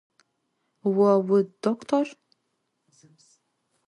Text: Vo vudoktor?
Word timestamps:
Vo 0.93 1.09
vudoktor? 1.27 2.07